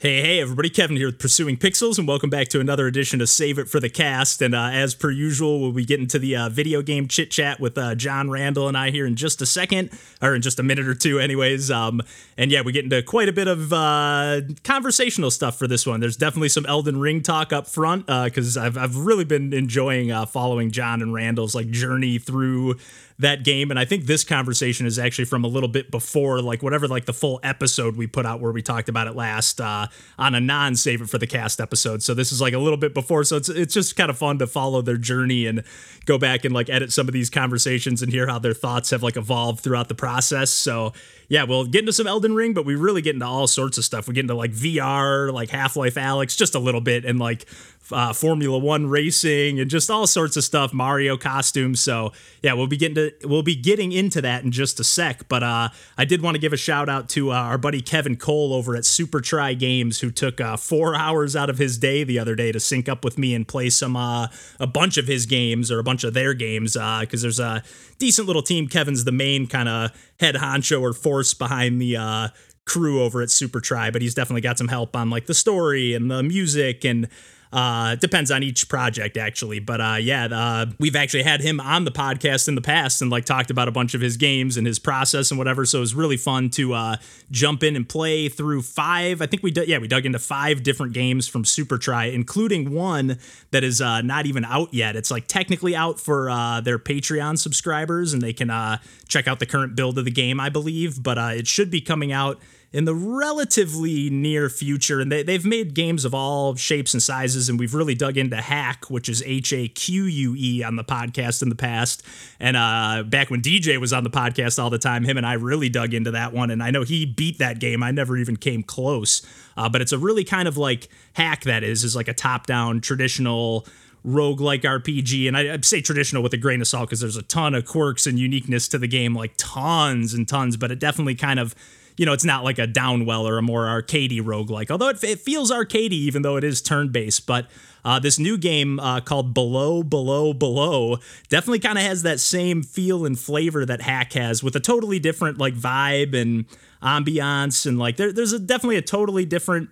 [0.00, 0.70] Hey, hey, everybody.
[0.70, 3.80] Kevin here with Pursuing Pixels, and welcome back to another edition of Save It for
[3.80, 4.40] the Cast.
[4.40, 7.58] And uh, as per usual, we'll be getting to the uh, video game chit chat
[7.58, 9.90] with uh, John Randall and I here in just a second,
[10.22, 11.72] or in just a minute or two, anyways.
[11.72, 12.00] Um,
[12.36, 15.98] and yeah, we get into quite a bit of uh, conversational stuff for this one.
[15.98, 20.12] There's definitely some Elden Ring talk up front, because uh, I've, I've really been enjoying
[20.12, 22.76] uh, following John and Randall's like journey through
[23.18, 23.70] that game.
[23.70, 27.04] And i think this conversation is actually from a little bit before like whatever like
[27.06, 29.86] the full episode we put out where we talked about it last uh,
[30.18, 32.02] on a non save it for the cast episode.
[32.02, 33.24] So this is like a little bit before.
[33.24, 35.62] So it's it's just kind of fun to follow their journey and
[36.04, 39.02] go back and like edit some of these conversations and hear how their thoughts have
[39.02, 40.50] like evolved throughout the process.
[40.50, 40.92] So
[41.28, 43.84] yeah, we'll get into some Elden Ring, but we really get into all sorts of
[43.84, 44.08] stuff.
[44.08, 47.46] We get into like VR, like Half Life Alyx, just a little bit, and like
[47.92, 50.72] uh, Formula One racing, and just all sorts of stuff.
[50.72, 51.80] Mario costumes.
[51.80, 55.28] So yeah, we'll be getting to we'll be getting into that in just a sec.
[55.28, 58.16] But uh, I did want to give a shout out to uh, our buddy Kevin
[58.16, 62.04] Cole over at Super Try Games, who took uh, four hours out of his day
[62.04, 64.28] the other day to sync up with me and play some uh,
[64.60, 67.62] a bunch of his games or a bunch of their games because uh, there's a
[67.98, 68.68] decent little team.
[68.68, 69.90] Kevin's the main kind of
[70.20, 72.30] head honcho or force behind the
[72.68, 75.94] crew over at Super Try, but he's definitely got some help on like the story
[75.94, 77.08] and the music and
[77.52, 81.84] uh, depends on each project actually, but uh, yeah, uh, we've actually had him on
[81.84, 84.66] the podcast in the past and like talked about a bunch of his games and
[84.66, 85.64] his process and whatever.
[85.64, 86.96] So it was really fun to uh,
[87.30, 89.22] jump in and play through five.
[89.22, 92.72] I think we did, yeah, we dug into five different games from Super Try, including
[92.72, 93.18] one
[93.50, 94.96] that is uh, not even out yet.
[94.96, 99.38] It's like technically out for uh, their Patreon subscribers, and they can uh, check out
[99.38, 101.02] the current build of the game, I believe.
[101.02, 102.38] But uh, it should be coming out
[102.70, 105.00] in the relatively near future.
[105.00, 107.48] And they, they've made games of all shapes and sizes.
[107.48, 110.84] And we've really dug into Haque, which is H A Q U E on the
[110.84, 112.02] podcast in the past.
[112.38, 115.34] And uh, back when DJ was on the podcast all the time, him and I
[115.34, 116.50] really dug into that one.
[116.50, 117.82] And I know he beat that game.
[117.82, 119.22] I never even came close.
[119.56, 122.46] Uh, but it's a really kind of like Haque that is, is like a top
[122.46, 123.66] down traditional
[124.04, 125.26] rogue-like RPG.
[125.26, 127.64] And I, I, say traditional with a grain of salt because there's a ton of
[127.64, 131.54] quirks and uniqueness to the game, like tons and tons, but it definitely kind of
[131.98, 135.20] you know, it's not like a downwell or a more arcadey roguelike, although it, it
[135.20, 137.26] feels arcadey even though it is turn based.
[137.26, 137.46] But
[137.84, 140.98] uh, this new game uh, called Below, Below, Below
[141.28, 145.00] definitely kind of has that same feel and flavor that Haque has with a totally
[145.00, 146.44] different like vibe and
[146.82, 147.66] ambiance.
[147.66, 149.70] And like there, there's a, definitely a totally different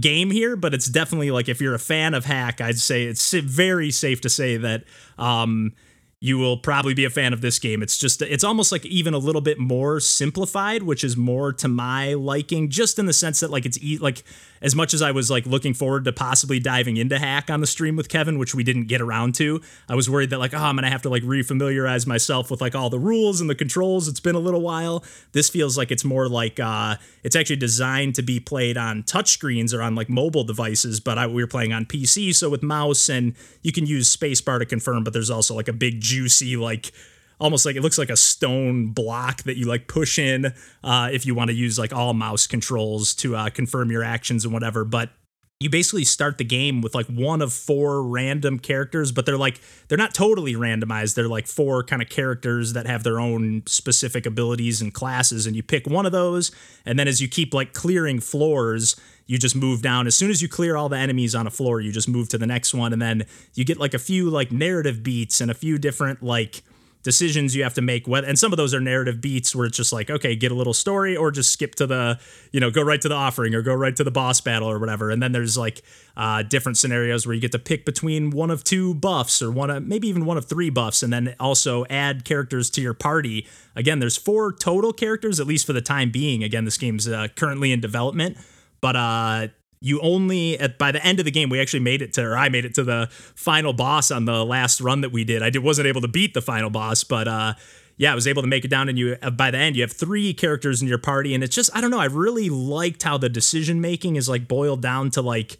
[0.00, 3.32] game here, but it's definitely like if you're a fan of Haque, I'd say it's
[3.32, 4.84] very safe to say that
[5.18, 5.74] um,
[6.20, 7.82] you will probably be a fan of this game.
[7.82, 11.68] It's just it's almost like even a little bit more simplified, which is more to
[11.68, 14.24] my liking, just in the sense that like it's e- like
[14.62, 17.66] as much as I was like looking forward to possibly diving into Haque on the
[17.66, 19.60] stream with Kevin, which we didn't get around to,
[19.90, 22.74] I was worried that like, oh, I'm gonna have to like refamiliarize myself with like
[22.74, 24.08] all the rules and the controls.
[24.08, 25.04] It's been a little while.
[25.32, 29.74] This feels like it's more like uh, it's actually designed to be played on touchscreens
[29.74, 33.10] or on like mobile devices, but I, we were playing on PC, so with mouse
[33.10, 36.92] and you can use spacebar to confirm, but there's also like a big juicy like
[37.40, 40.52] almost like it looks like a stone block that you like push in
[40.82, 44.44] uh, if you want to use like all mouse controls to uh, confirm your actions
[44.44, 44.84] and whatever.
[44.84, 45.10] But
[45.58, 49.58] you basically start the game with like one of four random characters, but they're like
[49.88, 51.14] they're not totally randomized.
[51.14, 55.56] They're like four kind of characters that have their own specific abilities and classes, and
[55.56, 56.52] you pick one of those,
[56.84, 60.06] and then as you keep like clearing floors, you just move down.
[60.06, 62.38] As soon as you clear all the enemies on a floor, you just move to
[62.38, 65.54] the next one, and then you get like a few like narrative beats and a
[65.54, 66.62] few different like
[67.06, 68.08] decisions you have to make.
[68.08, 70.74] And some of those are narrative beats where it's just like okay get a little
[70.74, 72.18] story or just skip to the
[72.50, 74.80] you know go right to the offering or go right to the boss battle or
[74.80, 75.10] whatever.
[75.10, 75.82] And then there's like
[76.16, 79.70] uh, different scenarios where you get to pick between one of two buffs or one
[79.70, 83.46] of maybe even one of three buffs and then also add characters to your party.
[83.76, 86.42] Again there's four total characters at least for the time being.
[86.42, 88.36] Again this game's uh, currently in development
[88.80, 89.48] but uh
[89.80, 92.36] you only at by the end of the game we actually made it to or
[92.36, 95.42] I made it to the final boss on the last run that we did.
[95.42, 97.54] I did, wasn't able to beat the final boss, but uh
[97.98, 99.82] yeah, I was able to make it down and you uh, by the end you
[99.82, 103.02] have three characters in your party and it's just I don't know, I really liked
[103.02, 105.58] how the decision making is like boiled down to like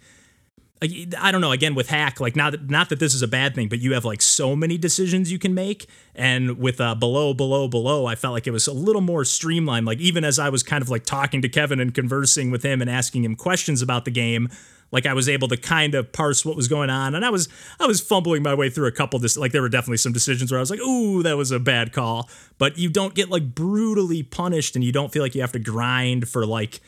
[0.82, 1.52] I don't know.
[1.52, 4.04] Again, with Haque, like not not that this is a bad thing, but you have
[4.04, 8.34] like so many decisions you can make, and with uh, below, below, below, I felt
[8.34, 9.86] like it was a little more streamlined.
[9.86, 12.82] Like even as I was kind of like talking to Kevin and conversing with him
[12.82, 14.50] and asking him questions about the game,
[14.92, 17.48] like I was able to kind of parse what was going on, and I was
[17.80, 19.18] I was fumbling my way through a couple.
[19.18, 21.58] Dis- like there were definitely some decisions where I was like, "Ooh, that was a
[21.58, 25.40] bad call," but you don't get like brutally punished, and you don't feel like you
[25.40, 26.80] have to grind for like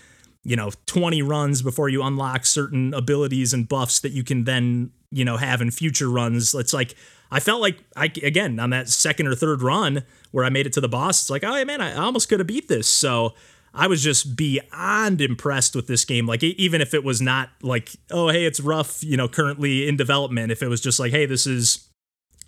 [0.48, 4.90] you know 20 runs before you unlock certain abilities and buffs that you can then
[5.10, 6.94] you know have in future runs it's like
[7.30, 10.72] i felt like i again on that second or third run where i made it
[10.72, 13.34] to the boss it's like oh man i almost could have beat this so
[13.74, 16.26] I was just beyond impressed with this game.
[16.26, 19.96] Like even if it was not like, oh hey, it's rough, you know, currently in
[19.96, 20.50] development.
[20.50, 21.87] If it was just like, hey, this is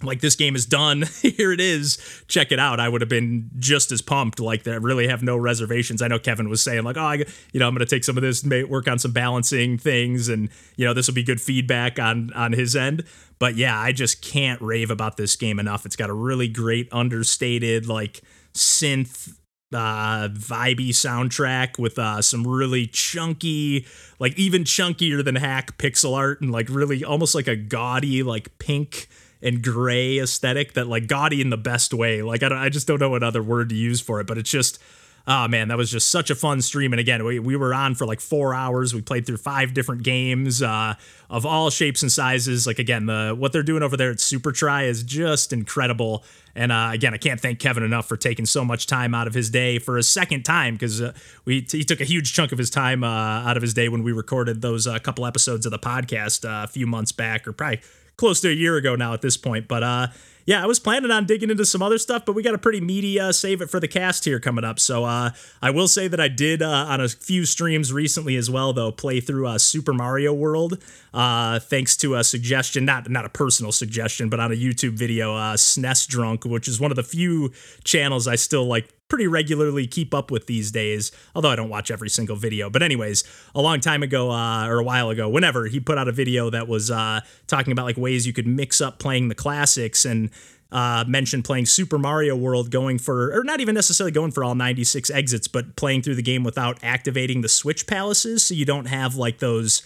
[0.02, 1.05] like this game is done.
[1.23, 1.99] Here it is.
[2.29, 2.81] Check it out.
[2.81, 4.41] I would have been just as pumped.
[4.41, 6.02] Like that really have no reservations.
[6.02, 7.14] I know kevin was saying like oh I,
[7.52, 10.49] you know i'm going to take some of this work on some balancing things and
[10.76, 13.05] you know this will be good feedback on on his end.
[13.38, 15.87] But yeah i just can't rave about this game enough.
[15.87, 18.23] It's got a really great understated like
[18.55, 19.35] synth
[19.73, 23.87] uh vibey soundtrack with uh some really chunky
[24.19, 28.58] like even chunkier than Haque pixel art and like really almost like a gaudy like
[28.58, 29.06] pink
[29.43, 32.23] and gray aesthetic that like gaudy in the best way.
[32.23, 34.51] Like I, I just don't know what other word to use for it, but it's
[34.51, 34.79] just
[35.27, 36.93] oh man, that was just such a fun stream.
[36.93, 38.95] And again, we, we were on for like four hours.
[38.95, 40.95] We played through five different games uh,
[41.29, 42.67] of all shapes and sizes.
[42.67, 46.25] Like again, the what they're doing over there at Super Try is just incredible.
[46.55, 49.35] And uh, again, I can't thank Kevin enough for taking so much time out of
[49.35, 51.13] his day for a second time because uh,
[51.45, 54.03] we he took a huge chunk of his time uh, out of his day when
[54.03, 57.53] we recorded those uh, couple episodes of the podcast uh, a few months back, or
[57.53, 57.81] probably
[58.21, 59.67] close to a year ago now at this point.
[59.67, 60.09] But uh,
[60.45, 62.81] yeah, I was planning on digging into some other stuff, but we got a pretty
[62.81, 64.79] meaty uh, save it for the cast here coming up.
[64.79, 65.31] So uh,
[65.63, 68.93] I will say that I did uh, on a few streams recently as well, though,
[68.93, 70.83] play through uh, Super Mario World,
[71.15, 75.35] uh, thanks to a suggestion, not not a personal suggestion, but on a YouTube video,
[75.35, 77.53] uh, SNES Drunk, which is one of the few
[77.85, 81.91] channels I still like pretty regularly keep up with these days, although I don't watch
[81.91, 82.71] every single video.
[82.71, 83.25] But, anyways,
[83.55, 86.49] a long time ago, uh, or a while ago, whenever, he put out a video
[86.51, 90.31] that was uh, talking about like ways you could mix up playing the classics and
[90.73, 94.55] uh, mentioned playing Super Mario World, going for, or not even necessarily going for all
[94.55, 98.45] 96 exits, but playing through the game without activating the Switch Palaces.
[98.45, 99.83] So you don't have like those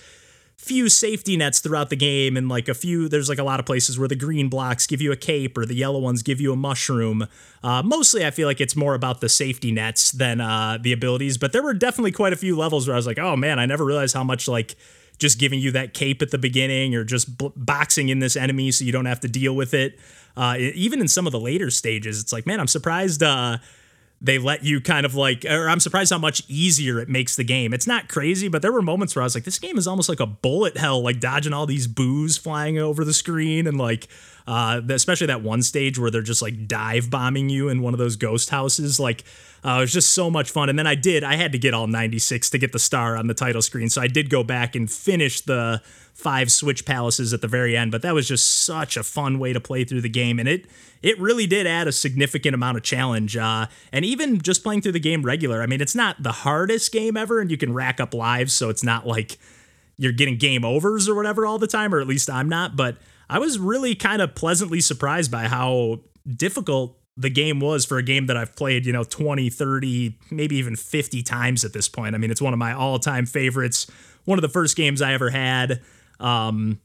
[0.56, 3.66] few safety nets throughout the game and like a few there's like a lot of
[3.66, 6.52] places where the green blocks give you a cape or the yellow ones give you
[6.52, 7.26] a mushroom.
[7.62, 11.36] Uh, mostly i feel like it's more about the safety nets than uh, the abilities
[11.36, 13.66] but there were definitely quite a few levels where i was like oh man i
[13.66, 14.76] never realized how much like
[15.18, 18.70] just giving you that cape at the beginning or just b- boxing in this enemy
[18.70, 19.98] so you don't have to deal with it.
[20.36, 23.56] Uh, even in some of the later stages it's like man i'm surprised uh,
[24.20, 27.44] they let you kind of like, or I'm surprised how much easier it makes the
[27.44, 27.74] game.
[27.74, 30.08] It's not crazy, but there were moments where I was like, this game is almost
[30.08, 34.08] like a bullet hell, like dodging all these boos flying over the screen and like,
[34.46, 37.98] uh, especially that one stage where they're just like dive bombing you in one of
[37.98, 38.98] those ghost houses.
[38.98, 39.24] Like,
[39.64, 40.68] uh, it was just so much fun.
[40.68, 43.26] And then I did, I had to get all 96 to get the star on
[43.26, 43.90] the title screen.
[43.90, 45.82] So I did go back and finish the
[46.14, 49.52] five switch palaces at the very end, but that was just such a fun way
[49.52, 50.38] to play through the game.
[50.38, 50.66] And it,
[51.02, 53.36] it really did add a significant amount of challenge.
[53.36, 56.92] Uh, and even just playing through the game regular, I mean, it's not the hardest
[56.92, 59.38] game ever, and you can rack up lives, so it's not like
[59.98, 62.76] you're getting game overs or whatever all the time, or at least I'm not.
[62.76, 62.96] But
[63.28, 68.02] I was really kind of pleasantly surprised by how difficult the game was for a
[68.02, 72.14] game that I've played, you know, 20, 30, maybe even 50 times at this point.
[72.14, 73.86] I mean, it's one of my all time favorites,
[74.24, 75.80] one of the first games I ever had.
[76.20, 76.80] Um,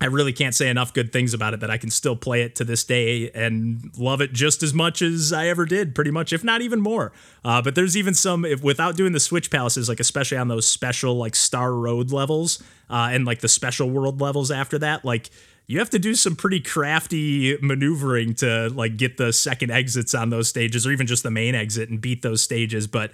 [0.00, 2.54] I really can't say enough good things about it that I can still play it
[2.56, 6.32] to this day and love it just as much as I ever did, pretty much,
[6.32, 7.10] if not even more.
[7.44, 10.68] Uh, but there's even some, if, without doing the switch palaces, like especially on those
[10.68, 15.30] special like Star Road levels uh, and like the special world levels after that, like
[15.66, 20.30] you have to do some pretty crafty maneuvering to like get the second exits on
[20.30, 22.86] those stages or even just the main exit and beat those stages.
[22.86, 23.10] But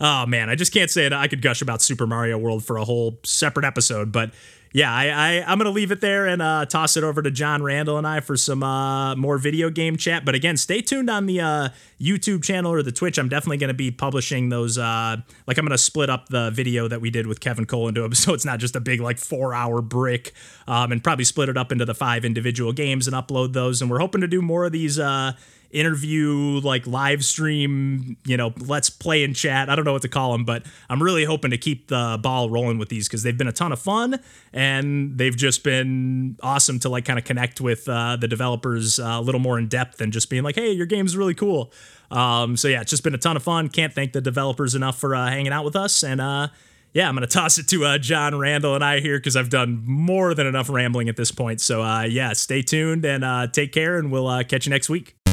[0.00, 1.14] oh man, I just can't say it.
[1.14, 4.32] I could gush about Super Mario World for a whole separate episode, but
[4.72, 7.62] yeah, I, I am gonna leave it there and uh, toss it over to John
[7.62, 10.24] Randall and I for some uh, more video game chat.
[10.24, 11.68] But again, stay tuned on the uh,
[12.00, 13.18] YouTube channel or the Twitch.
[13.18, 14.76] I'm definitely gonna be publishing those.
[14.78, 18.06] Uh, like I'm gonna split up the video that we did with Kevin Cole into
[18.14, 20.32] so it's not just a big like four hour brick,
[20.68, 23.80] um, and probably split it up into the five individual games and upload those.
[23.80, 25.32] And we're hoping to do more of these uh,
[25.70, 29.68] interview, like live stream, you know, let's play and chat.
[29.68, 32.50] I don't know what to call them, but I'm really hoping to keep the ball
[32.50, 34.20] rolling with these because they've been a ton of fun
[34.56, 39.04] and they've just been awesome to like kind of connect with uh, the developers uh,
[39.04, 41.72] a little more in depth than just being like, hey, your game's really cool.
[42.10, 43.68] Um, so yeah, it's just been a ton of fun.
[43.68, 46.48] Can't thank the developers enough for uh, hanging out with us and uh,
[46.94, 49.50] yeah, I'm going to toss it to uh, John Randall and I here because I've
[49.50, 51.60] done more than enough rambling at this point.
[51.60, 54.88] So, uh, yeah, stay tuned and uh, take care, and we'll uh, catch you next
[54.88, 55.25] week.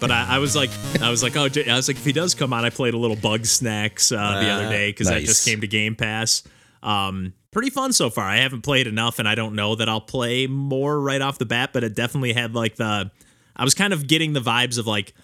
[0.00, 2.34] But I, I, was like, I was like, oh, I was like, if he does
[2.34, 5.22] come on, I played a little Bugsnax uh, the other ah, day because nice.
[5.22, 6.42] that just came to Game Pass.
[6.82, 8.24] Um, pretty fun so far.
[8.24, 11.46] I haven't played enough, and I don't know that I'll play more right off the
[11.46, 11.70] bat.
[11.72, 13.10] But it definitely had like the,
[13.56, 15.14] I was kind of getting the vibes of like,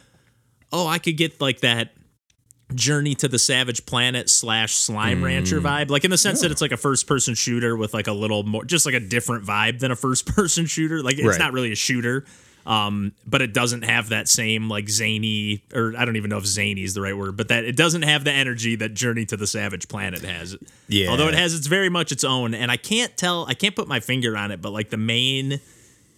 [0.73, 1.93] oh, I could get like that
[2.75, 6.61] Journey to the Savage Planet slash Slime Rancher vibe, like in the sense that it's
[6.61, 9.79] like a first person shooter with like a little more, just like a different vibe
[9.81, 11.03] than a first person shooter.
[11.03, 11.39] Like it's Right.
[11.39, 12.25] not really a shooter,
[12.67, 16.47] um, but it doesn't have that same like zany, or I don't even know if
[16.47, 19.37] zany is the right word, but that it doesn't have the energy that Journey to
[19.37, 20.57] the Savage Planet has.
[20.89, 21.11] Yeah.
[21.11, 23.89] Although it has, it's very much its own, and I can't tell, I can't put
[23.89, 25.61] my finger on it, but like the main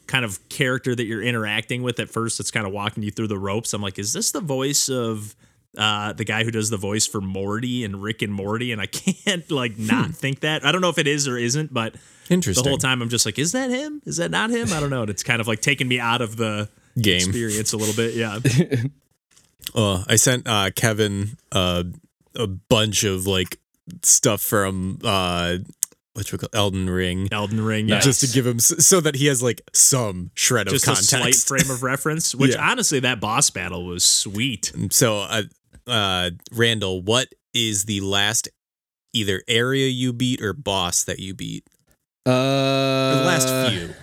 [0.06, 3.26] kind of character that you're interacting with at first that's kind of walking you through
[3.28, 3.72] the ropes.
[3.72, 5.34] I'm like, is this the voice of
[5.76, 8.72] uh, the guy who does the voice for Morty and Rick and Morty?
[8.72, 10.64] And I can't like not think that.
[10.64, 11.94] I don't know if it is or isn't, but
[12.28, 14.02] the whole time I'm just like, is that him?
[14.04, 14.72] Is that not him?
[14.72, 15.02] I don't know.
[15.02, 16.68] And it's kind of like taking me out of the
[17.00, 17.16] Game.
[17.16, 18.14] experience a little bit.
[18.14, 18.38] Yeah.
[19.74, 21.84] Uh, I sent uh, Kevin uh,
[22.34, 23.58] a bunch of like
[24.02, 25.56] stuff from uh,
[26.14, 27.88] what you call Elden Ring, Elden Ring.
[27.88, 30.96] just to give him s- so that he has like some shred just of a
[30.96, 31.48] slight context.
[31.48, 32.70] frame of reference, which Yeah.
[32.70, 34.72] honestly, that boss battle was sweet.
[34.90, 35.42] so, uh,
[35.86, 38.48] uh, Randall, what is the last
[39.12, 41.64] either area you beat or boss that you beat?
[42.26, 43.94] Uh, Or the last few.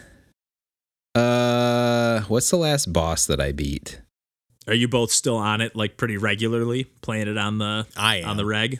[1.16, 4.02] Uh, what's the last boss that I beat?
[4.68, 8.30] Are you both still on it like pretty regularly, playing it on the I am.
[8.30, 8.80] on the reg?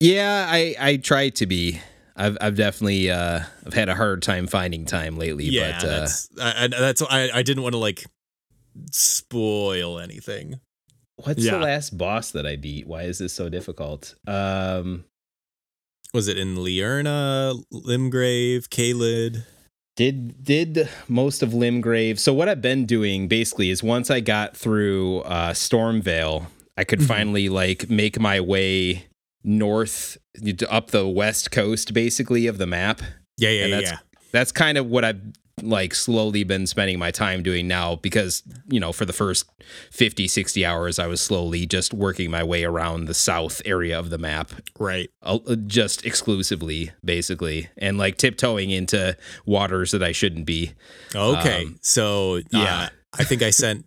[0.00, 1.80] Yeah, I I try to be.
[2.16, 5.44] I've I've definitely uh I've had a hard time finding time lately.
[5.44, 8.04] yeah, but uh, that's I, I, that's I, I didn't want to like
[8.90, 10.60] spoil anything.
[11.24, 11.52] What's Yeah.
[11.52, 12.86] the last boss that I beat?
[12.86, 14.14] Why is this so difficult?
[14.26, 15.04] Um,
[16.12, 19.44] Was it in Liurnia, Limgrave, Caelid?
[19.96, 22.18] did did most of Limgrave.
[22.18, 26.46] So what I've been doing basically is once I got through uh, Stormveil,
[26.78, 27.06] I could Mhm.
[27.06, 29.06] finally like make my way
[29.44, 30.16] north
[30.70, 33.02] up the west coast basically of the map.
[33.36, 33.80] Yeah, yeah, And yeah.
[33.80, 33.98] that's-
[34.32, 35.20] That's kind of what I've
[35.62, 39.50] like slowly been spending my time doing now because you know for the first
[39.90, 44.10] 50 60 hours I was slowly just working my way around the south area of
[44.10, 45.10] the map Right.
[45.22, 50.72] uh, just exclusively basically and like tiptoeing into waters that I shouldn't be
[51.14, 51.64] Okay.
[51.66, 52.88] Um, so uh, yeah.
[53.18, 53.84] I think I sent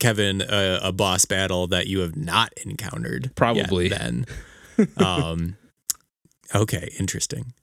[0.00, 3.30] Kevin a, a boss battle that you have not encountered.
[3.36, 3.88] Probably.
[3.88, 4.26] then.
[4.98, 5.56] Um.
[6.54, 6.90] Okay.
[6.98, 7.54] Interesting.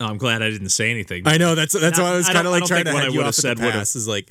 [0.00, 1.22] Oh, I'm glad I didn't say anything.
[1.26, 3.34] I know that's that's why I was kind of like trying to what I would've
[3.34, 4.30] said the would've- Is like,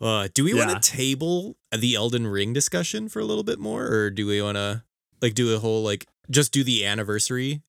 [0.00, 0.66] uh, do we Yeah.
[0.66, 4.42] want to table the Elden Ring discussion for a little bit more, or do we
[4.42, 4.82] want to
[5.22, 7.62] like do a whole like just do the anniversary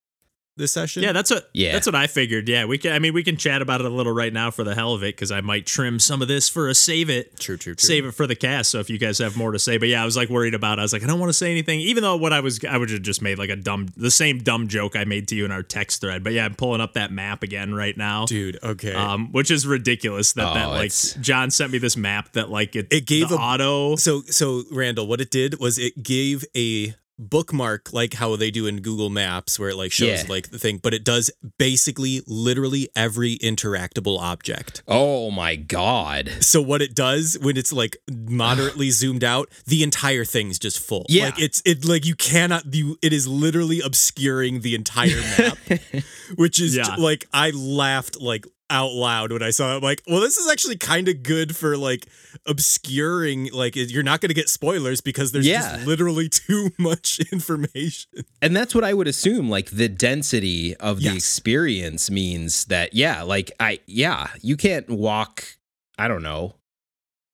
[0.57, 1.03] this session?
[1.03, 1.50] Yeah, that's what.
[1.53, 1.74] Yeah.
[1.74, 2.47] that's what I figured.
[2.47, 2.91] Yeah, we can.
[2.93, 5.03] I mean, we can chat about it a little right now for the hell of
[5.03, 7.39] it because I might trim some of this for a save it.
[7.39, 7.85] true, true, true.
[7.88, 8.71] Save it for the cast.
[8.71, 10.77] So if you guys have more to say, but yeah, I was like worried about.
[10.77, 10.81] It.
[10.81, 12.77] I was like, I don't want to say anything, even though what I was, I
[12.77, 15.45] would have just made like a dumb, the same dumb joke I made to you
[15.45, 16.24] in our text thread.
[16.24, 18.25] But yeah, I'm pulling up that map again right now.
[18.25, 18.57] dude.
[18.63, 18.93] Okay.
[18.93, 22.50] Um, which is ridiculous that that Oh, like it's- John sent me this map that
[22.50, 26.01] like it It gave the a- auto So so Randall, what it did was it
[26.03, 30.29] gave a bookmark like how they do in Google Maps where it like shows Yeah.
[30.29, 34.84] like the thing, but it does basically literally every interactable object.
[34.88, 40.25] oh my god So what it does when it's like moderately zoomed out, the entire
[40.25, 41.05] thing's just full.
[41.10, 41.25] Yeah.
[41.25, 45.57] Like it's it like you cannot you it is literally obscuring the entire map.
[46.36, 46.95] which is Yeah.
[46.95, 49.77] like I laughed like out loud when I saw it.
[49.77, 52.07] I'm like, well, this is actually kind of good for like
[52.48, 53.51] obscuring.
[53.51, 55.75] Like, you're not going to get spoilers because there's Yeah.
[55.75, 58.10] just literally too much information.
[58.41, 59.50] and that's what I would assume.
[59.50, 61.15] Like the density of the Yes.
[61.17, 65.43] experience means that, yeah, like I, yeah, you can't walk.
[65.98, 66.55] I don't know.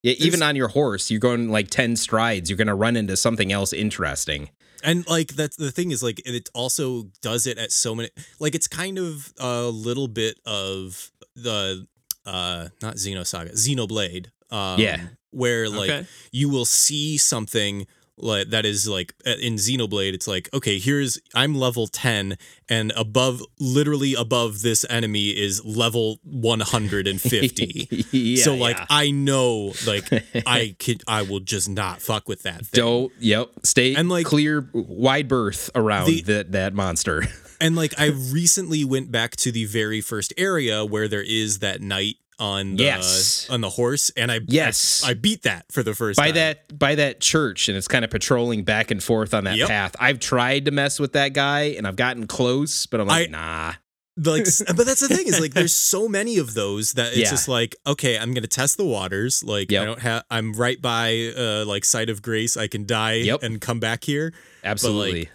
[0.04, 2.50] Yeah, even on your horse, you're going like ten strides.
[2.50, 4.50] You're gonna run into something else interesting.
[4.84, 8.10] And like that's the thing is like it also does it at so many
[8.40, 11.86] like it's kind of a little bit of the
[12.26, 14.28] uh not Xenosaga, Xenoblade.
[14.50, 15.02] Um Yeah.
[15.32, 16.06] where like Okay.
[16.32, 21.56] you will see something like that is like in Xenoblade it's like okay here's I'm
[21.56, 22.38] level 10
[22.70, 28.86] and above literally above this enemy is level 150 yeah, so like yeah.
[28.90, 30.08] I know like
[30.46, 32.70] I could I will just not fuck with that thing.
[32.84, 33.12] don't.
[33.20, 33.50] Yep.
[33.64, 37.24] Stay And, like, clear, wide berth around the- that that monster.
[37.62, 41.80] And like I recently went back to the very first area where there is that
[41.82, 43.46] knight on the Yes.
[43.52, 45.04] on the horse, and I Yes.
[45.06, 46.36] I, I beat that for the first by time.
[46.36, 49.68] that by that church and it's kind of patrolling back and forth on that Yep.
[49.70, 49.96] path.
[50.00, 53.32] I've tried to mess with that guy and I've gotten close, but I'm like, I-
[53.32, 53.74] nah.
[54.18, 57.30] like but that's the thing is like there's so many of those that it's Yeah.
[57.30, 61.32] just like okay i'm gonna test the waters like i don't have i'm right by
[61.36, 63.42] uh like site of grace i can die Yep.
[63.42, 64.34] and come back here
[64.66, 65.30] Absolutely.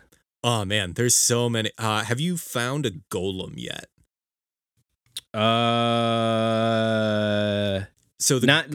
[0.46, 3.88] Oh man there's so many uh have you found a golem yet
[5.34, 5.40] uh
[8.18, 8.66] so the not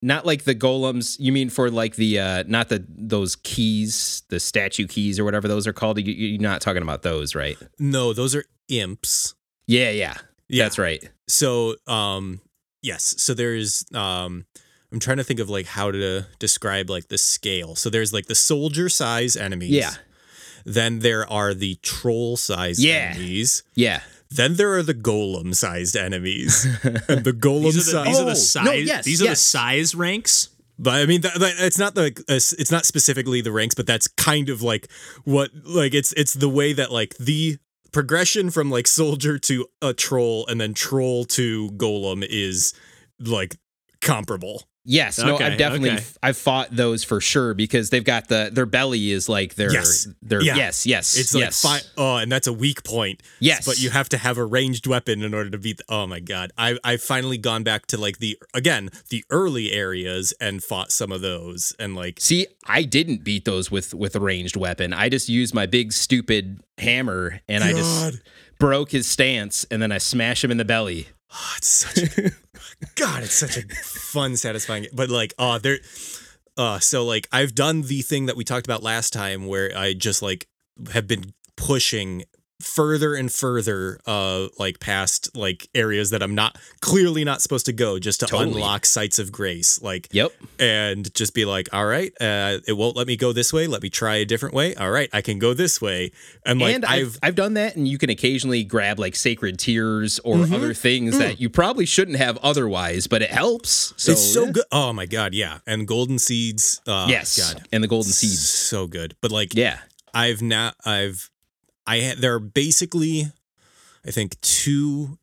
[0.00, 1.16] not like the golems.
[1.18, 5.48] You mean for like the uh not the those keys, the statue keys or whatever
[5.48, 5.98] those are called.
[5.98, 7.56] You, you're not talking about those, right?
[7.78, 9.34] No, those are imps.
[9.66, 10.14] Yeah, yeah,
[10.48, 10.64] Yeah.
[10.64, 11.08] That's right.
[11.28, 12.40] So, um,
[12.82, 13.14] yes.
[13.18, 14.44] So there's, um,
[14.92, 17.74] I'm trying to think of like how to describe like the scale.
[17.74, 19.70] So there's like the soldier size enemies.
[19.70, 19.92] Yeah.
[20.64, 23.12] Then there are the troll sized Yeah.
[23.14, 23.62] enemies.
[23.74, 24.00] Yeah.
[24.30, 26.64] Then there are the golem sized enemies.
[26.82, 28.06] and the golem These are the, size.
[28.06, 28.64] these are the Oh, size.
[28.64, 30.48] no, yes, these are the size ranks.
[30.78, 33.86] But I mean, that, that, it's not the uh, it's not specifically the ranks, but
[33.86, 34.88] that's kind of like
[35.24, 37.58] what like it's it's the way that like the
[37.92, 42.72] progression from like soldier to a troll and then troll to golem is
[43.20, 43.56] like
[44.00, 44.64] comparable.
[44.84, 46.04] Yes, no, Okay, I've definitely okay.
[46.24, 50.08] I've fought those for sure because they've got the their belly is like their Yes.
[50.20, 50.56] their Yeah.
[50.56, 53.22] yes yes It's like yes fi- oh, and that's a weak point.
[53.38, 55.76] yes But you have to have a ranged weapon in order to beat.
[55.78, 59.70] The, oh my god, I I've finally gone back to like the again the early
[59.70, 64.16] areas and fought some of those and like See, I didn't beat those with with
[64.16, 64.92] a ranged weapon.
[64.92, 68.20] I just used my big stupid hammer and I just
[68.58, 71.06] broke his stance and then I smash him in the belly.
[71.34, 72.30] Oh, it's such a
[72.96, 74.86] God, it's such a fun, satisfying.
[74.92, 75.78] But like, oh, there.
[76.56, 79.94] Uh, so like, I've done the thing that we talked about last time, where I
[79.94, 80.46] just like
[80.92, 82.24] have been pushing
[82.62, 87.72] further and further, uh, like past like areas that I'm not clearly not supposed to
[87.72, 88.52] go, just to Totally.
[88.54, 89.80] unlock sites of grace.
[89.82, 90.32] Like, Yep.
[90.58, 93.66] and just be like, all right, uh, it won't let me go this way.
[93.66, 94.74] Let me try a different way.
[94.74, 96.12] All right, I can go this way.
[96.46, 99.58] And like, and I've I've I've done that and you can occasionally grab like sacred
[99.58, 100.54] tears or Mm-hmm.
[100.54, 103.92] other things that you probably shouldn't have otherwise, but it helps.
[103.96, 104.64] So it's so good.
[104.72, 105.58] Oh my god, yeah.
[105.66, 106.80] And golden seeds.
[106.86, 107.36] Uh, Yes.
[107.38, 108.48] God, And the golden seeds.
[108.48, 109.14] so good.
[109.20, 109.78] But like, Yeah.
[110.14, 110.74] I've not.
[110.84, 111.30] I've.
[111.86, 112.14] I.
[112.18, 113.32] There are basically,
[114.06, 115.18] I think two.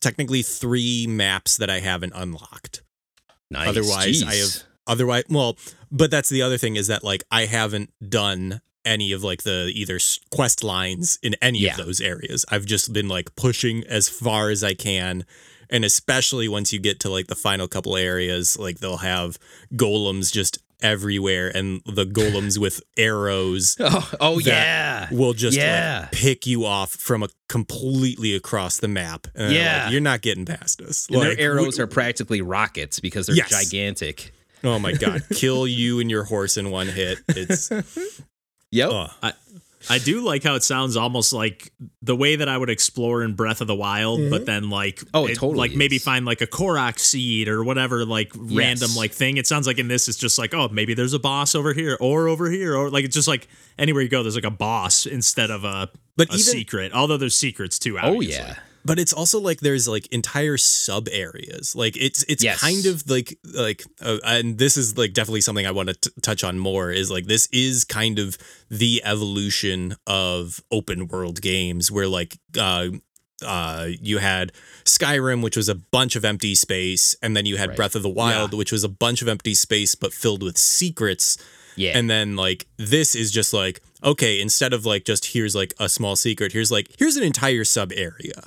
[0.00, 2.82] Technically, three maps that I haven't unlocked.
[3.50, 3.68] Nice.
[3.68, 4.62] Otherwise, I have.
[4.86, 5.56] Otherwise, well,
[5.92, 9.70] but that's the other thing is that like I haven't done any of like the
[9.72, 10.00] either
[10.32, 11.78] quest lines in any Yeah.
[11.78, 12.44] of those areas.
[12.50, 15.24] I've just been like pushing as far as I can.
[15.70, 19.38] And especially once you get to like the final couple areas, like they'll have
[19.74, 25.08] golems just everywhere and the golems with arrows Oh, oh yeah.
[25.10, 26.00] will just Yeah.
[26.02, 29.26] like pick you off from a completely across the map.
[29.34, 29.84] And Yeah.
[29.84, 31.06] like, you're not getting past us.
[31.08, 33.50] And Like, their arrows are practically rockets because they're Yes.
[33.50, 34.32] gigantic.
[34.64, 37.18] Oh my god, kill you and your horse in one hit.
[37.28, 37.68] It's
[38.70, 38.90] Yep.
[38.90, 39.32] oh, I,
[39.90, 43.34] I do like how it sounds almost like the way that I would explore in
[43.34, 44.44] Breath of the Wild, but mm-hmm.
[44.44, 48.32] then like Oh, it totally like maybe find like a Korok seed or whatever like
[48.34, 49.36] random like thing.
[49.36, 51.96] It sounds like in this it's just like oh maybe there's a boss over here
[52.00, 55.06] or over here or like it's just like anywhere you go there's like a boss
[55.06, 56.92] instead of a But a even- secret.
[56.92, 57.98] Although there's secrets too.
[58.00, 58.56] oh yeah.
[58.84, 61.74] But it's also like there's like entire sub areas.
[61.76, 62.60] Like it's it's Yes.
[62.60, 66.10] kind of like like uh, and this is like definitely something I want to t-
[66.22, 68.36] touch on more is like this is kind of
[68.70, 72.88] the evolution of open world games where like uh
[73.44, 74.52] uh you had
[74.84, 77.76] Skyrim which was a bunch of empty space and then you had Right.
[77.76, 81.38] Breath of the Wild which was a bunch of empty space but filled with secrets
[81.76, 81.96] Yeah.
[81.98, 85.88] And then like this is just like okay, instead of like just here's like a
[85.88, 88.42] small secret, here's like here's an entire sub area,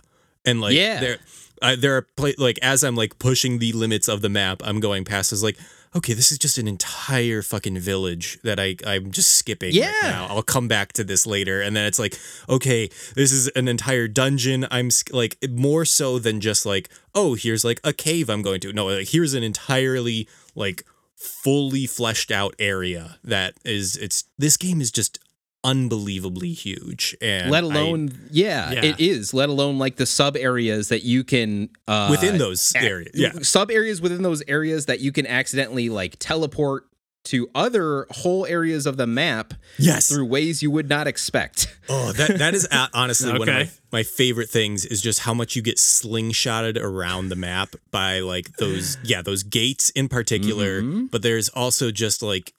[0.45, 0.99] and like Yeah.
[0.99, 1.17] there,
[1.61, 4.79] uh, there are pla- like as I'm like pushing the limits of the map, I'm
[4.79, 5.57] going past is like
[5.97, 9.69] okay, this is just an entire fucking village that I I'm just skipping.
[9.69, 9.93] right Yeah.
[10.03, 10.27] now.
[10.29, 14.07] I'll come back to this later, and then it's like okay, this is an entire
[14.09, 14.67] dungeon.
[14.69, 18.73] I'm like more so than just like oh here's like a cave I'm going to.
[18.73, 20.83] No, like here's an entirely like
[21.15, 25.17] fully fleshed out area that is it's this game is just
[25.65, 27.15] unbelievably huge.
[27.21, 28.85] And let I- alone yeah, Yeah.
[28.85, 29.33] it is.
[29.33, 33.31] Let alone like the sub areas that you can uh within those areas yeah.
[33.41, 36.85] sub areas within those areas that you can accidentally like teleport
[37.25, 42.11] to other whole areas of the map yes through ways you would not expect oh
[42.13, 45.55] that that is a- honestly one of my, my favorite things is just how much
[45.55, 51.05] you get slingshotted around the map by like those yeah those gates in particular Mm-hmm.
[51.07, 52.53] but there's also just like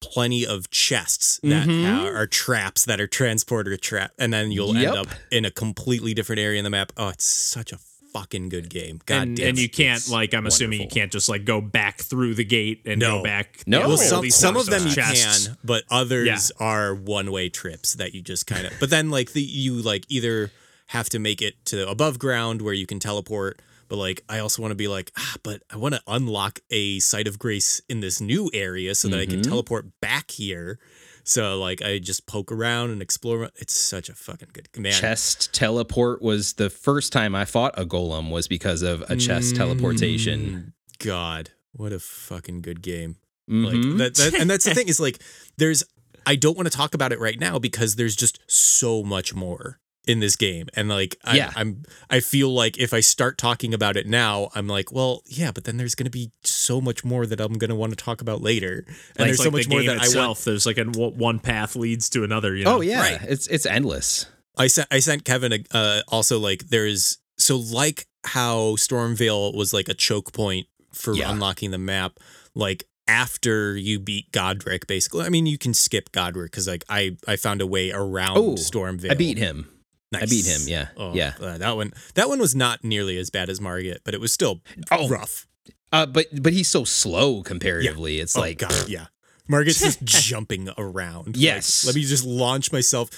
[0.00, 2.06] plenty of chests that Mm-hmm.
[2.06, 4.88] are, are traps that are transporter trap and then you'll Yep.
[4.88, 7.78] end up in a completely different area in the map oh it's such a
[8.12, 11.28] fucking good game god and, damn and you can't like I'm assuming you can't just
[11.28, 13.18] like go back through the gate and No.
[13.18, 13.62] go back.
[13.66, 13.80] No.
[13.88, 18.14] Well, some, some of them those you can, but others are one way trips that
[18.14, 18.72] you just kind of.
[18.80, 20.50] But then like the you like either
[20.88, 23.60] have to make it to above ground where you can teleport.
[23.88, 26.98] But like I also want to be like ah, but I want to unlock a
[27.00, 29.30] site of grace in this new area so that I Mm-hmm.
[29.40, 30.78] can teleport back here.
[31.24, 33.50] So like I just poke around and explore.
[33.56, 34.92] It's such a fucking good man.
[34.92, 39.54] chest teleport was the first time i fought a golem was because of a chest
[39.54, 39.56] Mm.
[39.58, 41.50] teleportation God.
[41.72, 43.16] What a fucking good game.
[43.50, 43.64] Mhm.
[43.64, 45.18] Like that, that and that's the thing is like
[45.56, 45.82] there's
[46.24, 49.80] I don't want to talk about it right now because there's just so much more
[50.06, 51.52] in this game and like I, Yeah.
[51.54, 55.52] I'm I feel like if I start talking about it now I'm like well yeah
[55.52, 58.42] but then there's gonna be so much more that I'm gonna want to talk about
[58.42, 60.44] later and Like, there's so like much the more game that I want itself.
[60.44, 62.56] There's like a one path leads to another.
[62.56, 62.78] You know?
[62.78, 63.18] oh yeah, Right.
[63.22, 64.26] it's it's endless.
[64.58, 69.72] I sent I sent Kevin a, uh, also like there's so like how Stormveil was
[69.72, 71.30] like a choke point for Yeah.
[71.30, 72.18] unlocking the map.
[72.54, 75.24] Like after you beat Godrick, basically.
[75.24, 78.54] I mean, you can skip Godrick because like I I found a way around Oh,
[78.54, 79.10] Stormveil.
[79.10, 79.68] I beat him.
[80.14, 80.60] I beat him.
[80.66, 81.34] Yeah, Oh, yeah.
[81.40, 84.32] uh, that one that one was not nearly as bad as Margit, but it was
[84.32, 85.08] still Oh.
[85.08, 85.46] rough.
[85.92, 88.18] Uh, but but he's so slow comparatively.
[88.20, 89.06] It's Oh, like God, yeah.
[89.48, 91.28] Margit's just jumping around.
[91.28, 91.84] Like, Yes.
[91.84, 93.10] let me just launch myself.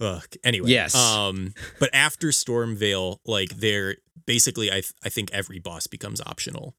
[0.00, 0.22] Ugh.
[0.44, 0.70] Anyway.
[0.70, 0.94] Yes.
[0.94, 1.54] Um.
[1.80, 6.74] But after Stormveil, like there, basically, I th- I think every boss becomes optional.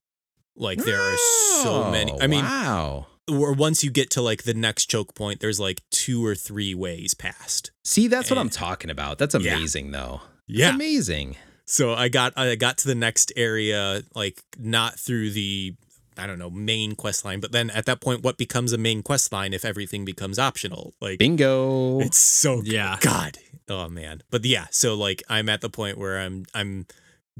[0.56, 1.16] Like there are
[1.62, 2.12] so many.
[2.12, 3.06] Oh, I mean, wow.
[3.30, 6.74] Or once you get to like the next choke point, there's like two or three
[6.74, 7.70] ways past.
[7.82, 8.40] See, that's what Eh.
[8.40, 9.18] I'm talking about.
[9.18, 9.56] That's Yeah.
[9.56, 10.20] amazing, though.
[10.46, 10.66] Yeah.
[10.66, 11.36] That's amazing.
[11.66, 15.74] So I got I got to the next area like not through the
[16.18, 19.02] I don't know main quest line, but then at that point, what becomes a main
[19.02, 20.92] quest line if everything becomes optional?
[21.00, 22.00] Like Bingo.
[22.00, 22.98] it's so Yeah.
[23.00, 23.38] God.
[23.70, 24.22] Oh man.
[24.30, 26.86] But yeah, so like I'm at the point where I'm I'm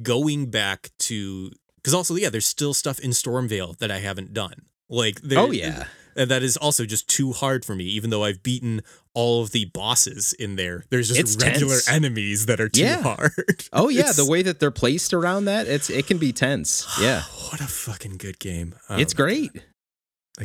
[0.02, 4.62] going back to because also yeah, there's still stuff in Stormveil that I haven't done.
[4.90, 5.84] Like oh yeah.
[6.16, 8.82] and that is also just too hard for me, even though I've beaten
[9.14, 10.84] all of the bosses in there.
[10.90, 11.88] There's just It's regular tense.
[11.90, 13.02] enemies that are too Yeah.
[13.02, 13.64] hard.
[13.72, 16.86] Oh yeah, It's- the way that they're placed around that, it's it can be tense.
[17.00, 17.22] Yeah.
[17.50, 18.74] What a fucking good game.
[18.90, 19.50] it's Um, great.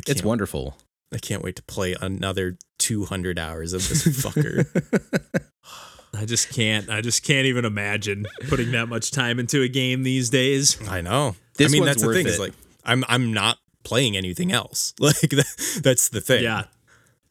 [0.06, 0.76] It's wonderful.
[1.12, 4.64] I can't wait to play another 200 hours of this fucker.
[6.14, 6.88] I just can't.
[6.88, 10.76] I just can't even imagine putting that much time into a game these days.
[10.88, 11.36] I know.
[11.56, 12.30] This I mean, that's the thing it.
[12.30, 12.52] is like
[12.84, 13.58] I'm I'm not
[13.90, 14.94] playing anything else.
[15.00, 16.44] Like that, that's the thing.
[16.44, 16.64] Yeah,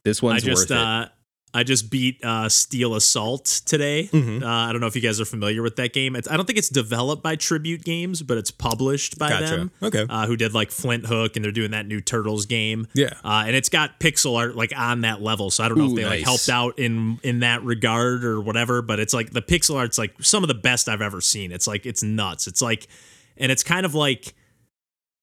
[0.04, 0.78] This I one's just worth it.
[0.78, 1.08] uh,
[1.52, 4.08] I just beat uh, Steel Assault today.
[4.14, 4.44] Mhm.
[4.44, 6.16] Uh, I don't know if you guys are familiar with that game.
[6.16, 9.46] It's, I don't think it's developed by Tribute Games, but it's published by Gotcha.
[9.56, 9.72] them.
[9.82, 10.06] Okay.
[10.08, 12.86] Uh, who did like Flinthook, and they're doing that new Turtles game.
[12.94, 13.14] Yeah.
[13.24, 15.90] Uh, and it's got pixel art like on that level, so I don't know Ooh,
[15.92, 18.84] if they like helped out in in that regard or whatever.
[18.84, 21.52] But it's like the pixel art's like some of the best I've ever seen.
[21.52, 22.46] It's like it's nuts.
[22.46, 22.88] It's like,
[23.38, 24.36] and it's kind of like,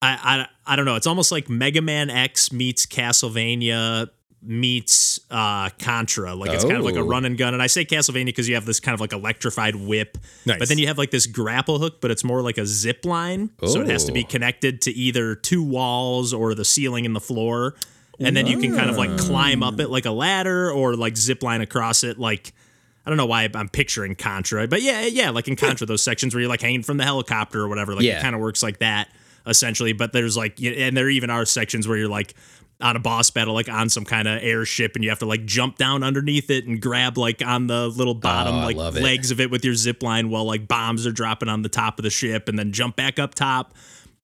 [0.07, 0.19] I
[0.67, 0.97] I, I don't know.
[0.97, 4.09] It's almost like Mega Man X meets Castlevania
[4.43, 6.35] meets uh Contra.
[6.35, 7.07] Like it's kind of like a Oh.
[7.07, 7.53] run and gun.
[7.55, 10.59] And I say Castlevania because you have this kind of like electrified whip, Nice.
[10.59, 13.51] but then you have like this grapple hook, but it's more like a zip line.
[13.67, 14.29] So it has to be Oh.
[14.29, 17.75] connected to either two walls or the ceiling and the floor.
[18.21, 21.17] And then you can kind of like climb up it like a ladder or like
[21.17, 22.53] zip line across it like
[23.05, 26.35] I don't know why I'm picturing Contra, but yeah, yeah, like in Contra, those sections
[26.35, 28.19] where you're like hanging from the helicopter or whatever, like Yeah.
[28.19, 29.09] it kind of works like that
[29.47, 29.93] essentially.
[29.93, 32.35] But there's like, and there even are sections where you're like
[32.81, 35.47] on a boss battle, like on some kind of airship, and you have to like
[35.47, 39.03] jump down underneath it and grab like on the little bottom Oh, like love it.
[39.03, 41.99] legs of it with your zip line while like bombs are dropping on the top
[41.99, 43.73] of the ship, and then jump back up top.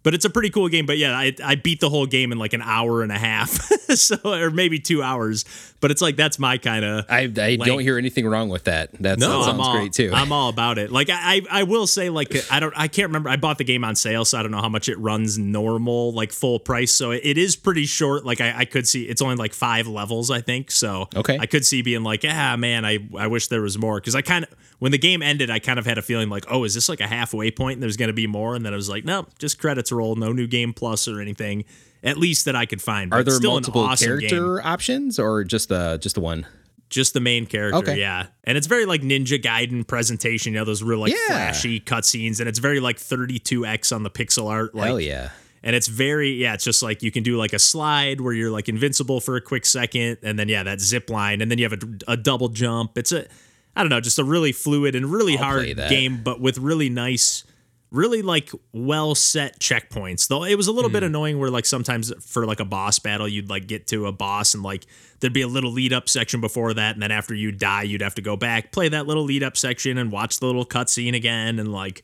[0.03, 0.87] But it's a pretty cool game.
[0.87, 3.51] But yeah, I, I beat the whole game in like an hour and a half,
[3.95, 5.45] so or maybe two hours.
[5.81, 8.91] But it's like that's my kind of I, I don't hear anything wrong with that.
[9.01, 10.11] That's, No, that sounds all, great too.
[10.13, 10.91] I'm all about it.
[10.91, 13.29] Like I, I will say, like I don't, I can't remember.
[13.31, 16.13] I bought the game on sale, so I don't know how much it runs normal,
[16.13, 16.93] like full price.
[16.93, 18.25] So it, it is pretty short.
[18.25, 20.71] Like I, I could see it's only like five levels, I think.
[20.71, 21.39] So Okay.
[21.39, 24.23] I could see being like, ah, man, I, I wish there was more because I
[24.23, 26.75] kind of when the game ended, I kind of had a feeling like, oh, is
[26.75, 28.57] this like a halfway point and there's gonna be more?
[28.57, 31.65] And then I was like, no, just credits no new game plus or anything.
[32.05, 33.13] At least that I could find.
[33.13, 36.47] Are there still multiple awesome game character options or just the just the one?
[36.93, 37.79] just the main character.
[37.79, 37.99] Okay.
[37.99, 40.53] Yeah, and it's very like Ninja Gaiden presentation.
[40.53, 41.27] You know those real like Yeah.
[41.29, 44.75] flashy cutscenes, and it's very like 32x on the pixel art.
[44.75, 45.31] Like, Hell yeah.
[45.63, 46.53] and it's very yeah.
[46.55, 49.41] It's just like you can do like a slide where you're like invincible for a
[49.41, 52.49] quick second, and then yeah, that zip line, and then you have a, a double
[52.49, 52.99] jump.
[52.99, 53.27] It's a
[53.75, 56.91] I don't know, just a really fluid and really I'll hard game, but with really
[56.91, 57.45] nice.
[57.93, 60.27] Really like well set checkpoints.
[60.27, 60.95] Though it was a little Hmm.
[60.95, 64.13] bit annoying where like sometimes for like a boss battle you'd like get to a
[64.13, 64.87] boss and like
[65.21, 68.01] there'd be a little lead up section before that and then after you die you'd
[68.01, 71.15] have to go back play that little lead up section and watch the little cutscene
[71.15, 72.03] again and like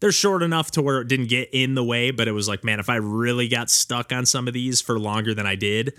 [0.00, 2.64] they're short enough to where it didn't get in the way but it was like
[2.64, 5.94] man if I really got stuck on some of these for longer than I did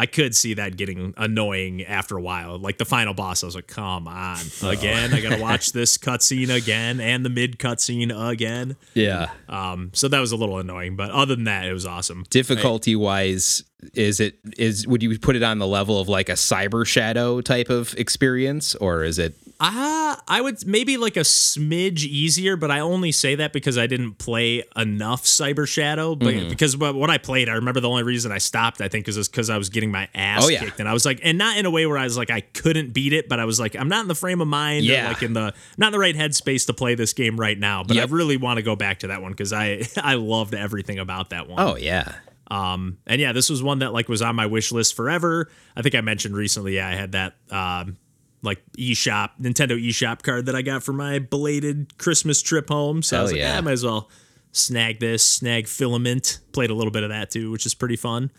[0.00, 2.58] I could see that getting annoying after a while.
[2.58, 4.38] Like the final boss, I was like, come on.
[4.62, 8.76] Again, I gotta watch this cutscene again and the mid cutscene again.
[8.94, 9.28] Yeah.
[9.46, 12.24] Um, so that was a little annoying, but other than that, it was awesome.
[12.30, 16.34] Difficulty wise, is it is would you put it on the level of like a
[16.34, 22.04] cyber shadow type of experience, or is it Uh, I would maybe like a smidge
[22.04, 26.14] easier, but I only say that because I didn't play enough Cyber Shadow.
[26.14, 26.48] But Mm-hmm.
[26.48, 29.28] because what what I played, I remember the only reason I stopped, I think, is
[29.28, 30.60] because I was getting my ass Oh, yeah.
[30.60, 32.40] kicked, and I was like, and not in a way where I was like I
[32.40, 34.92] couldn't beat it, but I was like, I'm not in the frame of mind, or
[34.92, 35.08] Yeah.
[35.08, 37.84] like in the not in the right headspace to play this game right now.
[37.84, 38.08] But Yep.
[38.08, 41.30] I really want to go back to that one because I I loved everything about
[41.30, 41.60] that one.
[41.60, 42.14] Oh yeah.
[42.50, 45.48] Um, and yeah, this was one that like was on my wish list forever.
[45.76, 47.96] I think I mentioned recently, yeah, I had that um
[48.42, 53.02] like eShop Nintendo eShop card that I got for my belated Christmas trip home.
[53.02, 53.52] So I was like, yeah.
[53.52, 54.08] yeah, I might as well
[54.52, 56.40] snag this, snag filament.
[56.52, 58.30] Played a little bit of that too, which is pretty fun.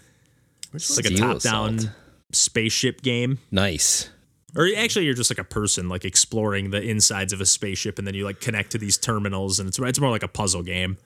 [0.74, 1.92] It's like a top down
[2.32, 3.40] spaceship game.
[3.52, 4.10] Nice.
[4.56, 8.08] Or actually, you're just like a person, like exploring the insides of a spaceship, and
[8.08, 10.98] then you like connect to these terminals, and it's it's more like a puzzle game.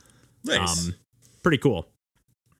[0.43, 0.87] Nice.
[0.87, 0.95] Um,
[1.43, 1.87] pretty cool.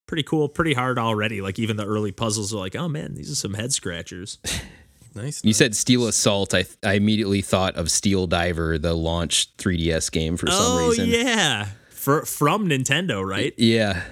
[0.06, 0.48] Pretty cool.
[0.48, 1.42] Pretty hard already.
[1.42, 4.38] Like even the early puzzles are like, oh man, these are some head scratchers.
[5.16, 5.42] nice.
[5.44, 6.54] You said Steel Assault.
[6.54, 11.08] I I immediately thought of Steel Diver, the launch 3DS game for some oh reason.
[11.08, 13.54] yeah, For, from Nintendo, right?
[13.58, 14.04] Yeah.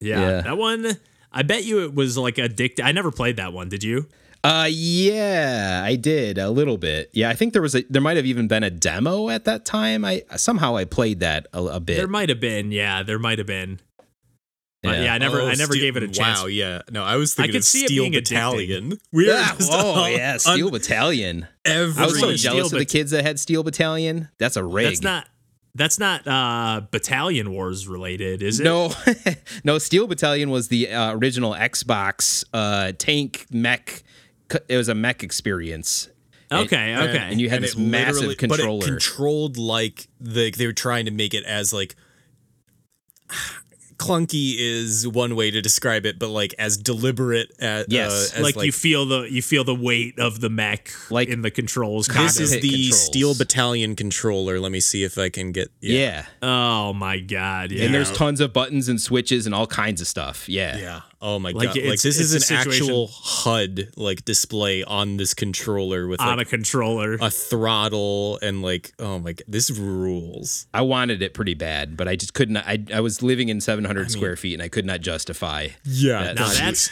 [0.00, 0.20] Yeah.
[0.20, 0.40] yeah.
[0.42, 0.96] that one.
[1.32, 2.84] I bet you it was like addicted.
[2.84, 3.68] I never played that one.
[3.68, 4.06] Did you?
[4.42, 7.10] Uh yeah, I did a little bit.
[7.12, 9.66] Yeah, I think there was a there might have even been a demo at that
[9.66, 10.02] time.
[10.02, 11.98] I somehow I played that a, a bit.
[11.98, 12.72] There might have been.
[12.72, 13.80] Yeah, there might have been.
[14.82, 16.40] But yeah, I never, Oh, I never Steel- gave it a chance.
[16.40, 16.80] Wow, yeah.
[16.90, 18.22] No, I was thinking could of see it Steel being addicting.
[18.30, 18.98] Battalion.
[19.12, 21.46] We were Ah, oh on- yeah, on Steel Battalion.
[21.66, 24.28] every I was so Steel jealous of the Bat- kids that had Steel Battalion.
[24.38, 24.86] That's a rig.
[24.86, 25.28] That's not.
[25.74, 28.64] That's not uh Battalion Wars related, is it?
[28.64, 28.92] No,
[29.64, 29.78] no.
[29.78, 34.02] Steel Battalion was the uh, original Xbox uh, tank mech.
[34.68, 36.08] It was a mech experience.
[36.50, 37.18] Okay, okay.
[37.18, 38.80] And you had and this massive controller.
[38.80, 41.94] But it controlled like the they were trying to make it as like
[44.00, 48.32] clunky is one way to describe it, but like as deliberate as Yes.
[48.32, 51.42] uh, as like, you feel the you feel the weight of the mech Like, in
[51.42, 52.06] the controls.
[52.06, 53.04] this This is the controls.
[53.06, 54.58] Steel Battalion controller.
[54.58, 56.24] Let me see if I can get yeah.
[56.42, 57.70] oh my god!
[57.72, 57.84] Yeah.
[57.84, 60.48] and there's tons of buttons and switches and all kinds of stuff.
[60.48, 61.00] Yeah, Yeah.
[61.22, 61.76] Oh my Like, god.
[61.76, 66.38] it's- like this it's is an actual HUD like display on this controller with on
[66.38, 67.18] like a controller.
[67.20, 70.66] a throttle and like oh my god, this rules.
[70.72, 72.56] I wanted it pretty bad, but I just couldn't.
[72.56, 75.68] I I was living in 700 square feet and I could not justify.
[75.84, 76.22] Yeah.
[76.24, 76.88] that- now that's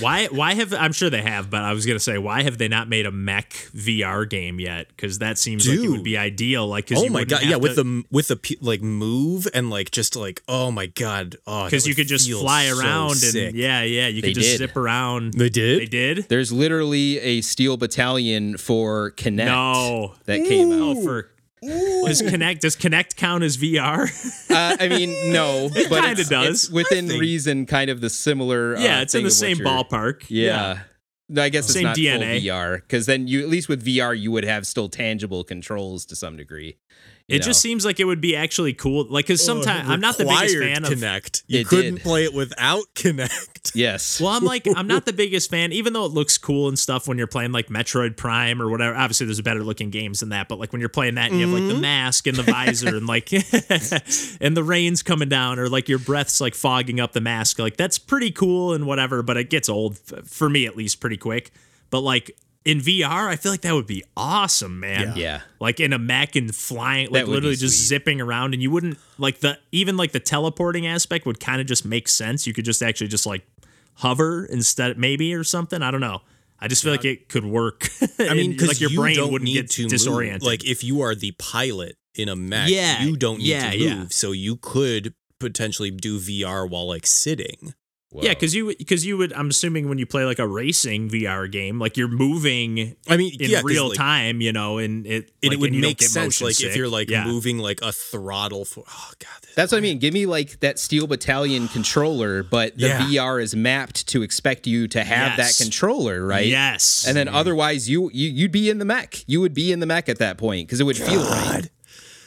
[0.00, 0.26] why.
[0.26, 2.88] Why have I'm sure they have, but I was gonna say why have they not
[2.88, 4.88] made a mech VR game yet?
[4.88, 6.66] Because that seems like it would be ideal.
[6.66, 7.40] Like, Oh you my god!
[7.42, 10.86] have Yeah, with the with the p- like move and like just like oh my
[10.86, 11.36] god!
[11.46, 13.54] Oh, because you could just feel fly so around and sick.
[13.54, 14.68] yeah, yeah, you They could just did.
[14.68, 15.34] zip around.
[15.34, 15.80] They did?
[15.80, 16.26] They did.
[16.28, 20.14] There's literally a Steel Battalion for Kinect No.
[20.24, 20.96] that came out.
[20.96, 21.22] Oh,
[21.64, 24.08] for does Kinect does Kinect count as VR?
[24.50, 26.64] Uh, I mean, no, but kinda does.
[26.64, 28.76] it's within reason, kind of the similar.
[28.76, 30.24] yeah, uh, it's in the same ballpark.
[30.28, 30.80] Yeah.
[31.28, 32.38] No, I guess it's Same not DNA.
[32.38, 36.04] full VR because then you at least with VR you would have still tangible controls
[36.06, 36.76] to some degree.
[37.26, 39.06] You It just seems like it would be actually cool.
[39.08, 40.90] Like, cause sometimes I'm not the biggest fan of.
[40.90, 41.42] Kinect.
[41.46, 42.02] You It couldn't did.
[42.02, 43.72] play it without Kinect.
[43.74, 44.20] yes.
[44.20, 47.08] Well, I'm like, I'm not the biggest fan, even though it looks cool and stuff
[47.08, 48.94] when you're playing like Metroid Prime or whatever.
[48.94, 51.46] Obviously, there's better looking games than that, but like when you're playing that and you
[51.48, 51.66] have Mm-hmm.
[51.68, 53.32] like the mask and the visor and like,
[54.42, 57.78] and the rain's coming down or like your breath's like fogging up the mask, like
[57.78, 61.52] that's pretty cool and whatever, but it gets old for me at least pretty quick.
[61.88, 65.12] But like in VR, I feel like that would be awesome, man.
[65.16, 65.42] Yeah.
[65.60, 67.86] Like in a mech and flying, like literally just sweet.
[67.86, 71.66] zipping around, and you wouldn't like the even like the teleporting aspect would kind of
[71.66, 72.46] just make sense.
[72.46, 73.46] You could just actually just like
[73.94, 75.82] hover instead, maybe or something.
[75.82, 76.22] I don't know.
[76.58, 77.86] I just feel like it could work.
[78.18, 80.42] I mean, because like your you brain don't wouldn't need get to disoriented.
[80.42, 80.46] Move.
[80.46, 83.76] Like if you are the pilot in a mech, Yeah, you don't need yeah, to
[83.76, 83.94] yeah.
[83.96, 87.74] move, so you could potentially do VR while like sitting.
[88.22, 89.32] Yeah, because you because you would.
[89.32, 93.34] I'm assuming when you play like a racing VR game, like you're moving I mean,
[93.40, 95.80] in yeah, 'cause, real like, time, you know, and it And like, it would you
[95.80, 97.24] don't make get sense, motion like if you're like Yeah.
[97.24, 98.84] moving like a throttle for.
[98.88, 99.98] Oh god, this, That's what I mean.
[99.98, 103.06] Give me like that Steel Battalion controller, but the Yeah.
[103.08, 105.58] VR is mapped to expect you to have Yes.
[105.58, 106.46] that controller, right?
[106.46, 107.36] Yes, And then mm-hmm.
[107.36, 109.24] otherwise, you, you you'd be in the mech.
[109.26, 111.68] You would be in the mech at that point because it would feel right.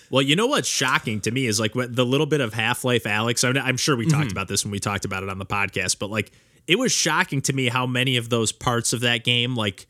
[0.10, 2.84] Well, you know what's shocking to me is like what, the little bit of Half
[2.84, 3.43] Life Alyx.
[3.48, 4.20] I'm, I'm sure we Mm-hmm.
[4.20, 6.32] talked about this when we talked about it on the podcast, but like
[6.67, 9.86] it was shocking to me how many of those parts of that game, like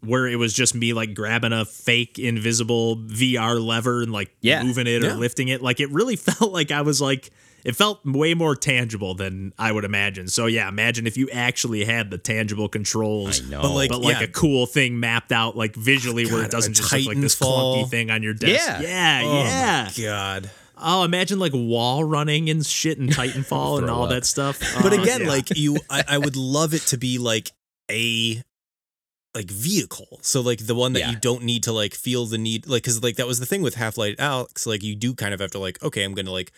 [0.00, 4.62] where it was just me like grabbing a fake invisible VR lever and like Yeah.
[4.62, 5.10] moving it Yeah.
[5.10, 7.30] or lifting it, like it really felt like I was like.
[7.64, 10.28] It felt way more tangible than I would imagine.
[10.28, 13.62] So yeah, imagine if you actually had the tangible controls, I know.
[13.62, 14.24] But, like, but like yeah.
[14.24, 17.36] a cool thing mapped out like visually where God, it doesn't just look like this
[17.36, 17.84] Titanfall.
[17.84, 18.52] clunky thing on your desk.
[18.52, 18.80] Yeah.
[18.80, 19.84] yeah, oh yeah.
[19.96, 20.50] my god.
[20.82, 24.10] Oh, imagine like wall running and shit and Titanfall and all up.
[24.10, 24.58] that stuff.
[24.82, 25.28] But Oh, again, yeah.
[25.28, 27.50] like you, I, I would love it to be like
[27.90, 28.42] a
[29.34, 30.18] like vehicle.
[30.22, 31.10] So like the one that Yeah.
[31.10, 33.62] you don't need to like feel the need like cuz like that was the thing
[33.62, 36.32] with Half-Life Alyx like you do kind of have to like okay, I'm going to
[36.32, 36.50] like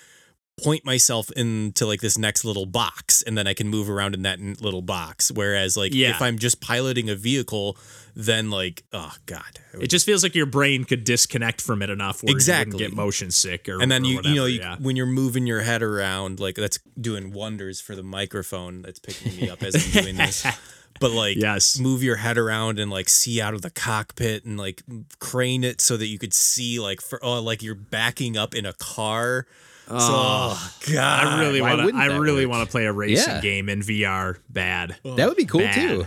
[0.63, 4.23] point myself into like this next little box and then I can move around in
[4.23, 6.11] that little box whereas like Yeah.
[6.11, 7.79] if I'm just piloting a vehicle
[8.15, 9.61] then like oh god.
[9.81, 12.79] It just feels like your brain could disconnect from it enough where Exactly.
[12.79, 14.77] get motion sick or and then or you you know you, yeah.
[14.79, 19.35] when you're moving your head around like that's doing wonders for the microphone that's picking
[19.37, 20.47] me up as I'm doing this
[21.01, 21.79] but like Yes.
[21.81, 24.83] move your head around and like see out of the cockpit and like
[25.19, 28.67] crane it so that you could see like for oh like you're backing up in
[28.67, 29.47] a car
[29.89, 31.97] so, oh god I really want to.
[31.97, 33.41] I really want to play a racing Yeah.
[33.41, 34.39] game in VR.
[34.49, 35.75] Bad, That would be cool Bad.
[35.75, 36.07] too.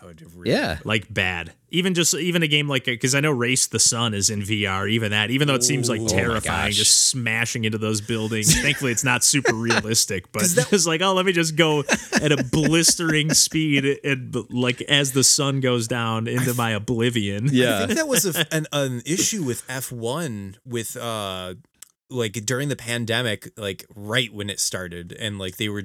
[0.00, 0.78] That would really- Yeah.
[0.84, 1.52] like bad.
[1.72, 4.88] Even just even a game like because I know Race the Sun is in VR.
[4.90, 6.76] Even that, even though it seems like my terrifying, gosh.
[6.78, 8.58] just smashing into those buildings.
[8.62, 11.84] Thankfully, it's not super realistic, but it's like oh, let me just go
[12.20, 17.48] at a blistering speed and like as the sun goes down into my oblivion.
[17.52, 21.54] Yeah, I think that was a, an an issue with F1 with uh
[22.10, 25.84] like during the pandemic like right when it started and like they were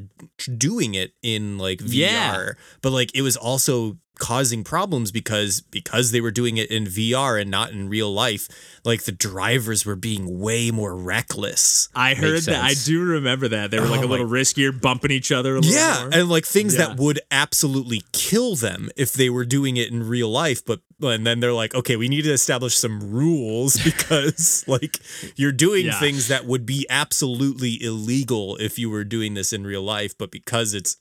[0.57, 2.49] doing it in like VR Yeah.
[2.81, 7.39] but like it was also causing problems because because they were doing it in VR
[7.41, 8.47] and not in real life
[8.83, 12.63] like the drivers were being way more reckless I heard that.
[12.63, 15.55] I do remember that they were like Oh a little riskier, bumping each other.
[15.55, 16.19] A little yeah more.
[16.19, 16.87] and like things Yeah.
[16.87, 21.25] that would absolutely kill them if they were doing it in real life but and
[21.27, 24.99] then they're like okay we need to establish some rules because like
[25.35, 25.99] you're doing Yeah.
[25.99, 30.31] things that would be absolutely illegal if you were doing this in real life but
[30.31, 30.97] because it's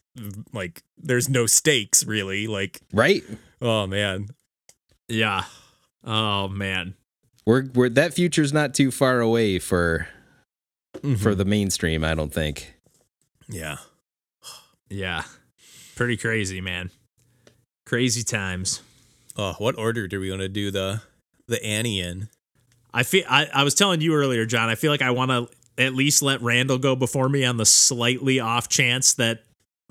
[0.52, 3.22] like there's no stakes really like Right?
[3.60, 4.28] oh man
[5.08, 5.44] yeah.
[6.02, 6.94] Oh man.
[7.46, 10.08] We're we're that future's not too far away for
[10.98, 11.16] Mm-hmm.
[11.16, 12.72] for the mainstream, I don't think.
[13.48, 13.76] yeah
[14.88, 15.24] Yeah.
[15.96, 16.90] Pretty crazy, man.
[17.84, 18.80] Crazy times.
[19.36, 21.02] oh what order do we want to do the
[21.48, 22.28] the Annie in
[22.94, 25.48] I feel I, I was telling you earlier, John, I feel like I want to
[25.82, 29.42] at least let Randall go before me on the slightly off chance that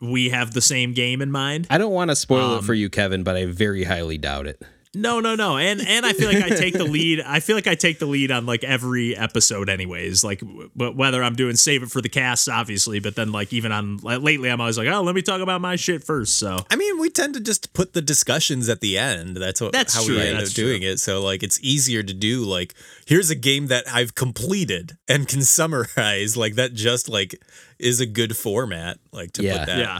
[0.03, 1.67] we have the same game in mind.
[1.69, 4.47] I don't want to spoil Um, it for you, Kevin, but I very highly doubt
[4.47, 4.61] it.
[4.95, 5.57] No, no, no.
[5.57, 7.19] And and I feel like I take the lead.
[7.21, 10.23] I feel like I take the lead on like every episode anyways.
[10.23, 10.43] Like
[10.75, 13.97] but whether I'm doing save it for the cast obviously, but then like even on
[13.97, 16.37] like, lately I'm always like, "Oh, let me talk about my shit first.
[16.37, 19.35] So, I mean, we tend to just put the discussions at the end.
[19.37, 20.99] That's what That's how true, we end that's up doing it.
[20.99, 22.75] So like it's easier to do like
[23.07, 26.37] here's a game that I've completed and can summarize.
[26.37, 27.41] Like that just like
[27.79, 29.57] is a good format like to Yeah.
[29.57, 29.77] put that.
[29.79, 29.99] yeah.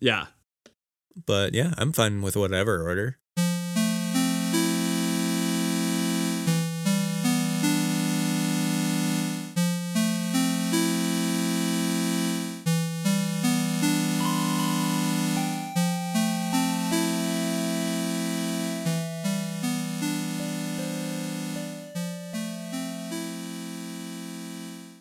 [0.00, 0.26] Yeah.
[1.26, 3.18] But yeah, I'm fine with whatever order.